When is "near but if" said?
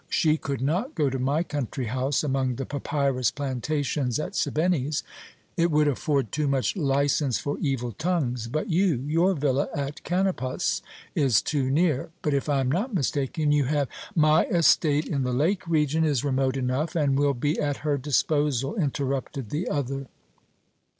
11.69-12.49